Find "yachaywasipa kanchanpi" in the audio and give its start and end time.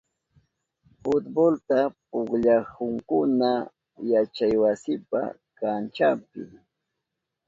4.11-6.41